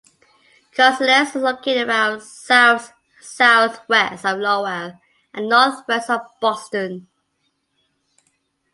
[0.75, 4.93] Carlisle is located about south-southwest of Lowell
[5.31, 7.05] and northwest of Boston.